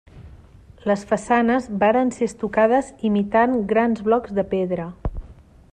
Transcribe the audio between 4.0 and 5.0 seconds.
blocs de pedra.